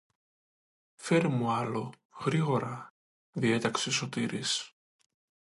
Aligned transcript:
Φέρε 0.95 1.27
μου 1.27 1.51
άλλο, 1.51 1.93
γρήγορα, 2.25 2.93
διέταξε 3.31 3.89
ο 3.89 3.91
Σωτήρης. 3.91 4.71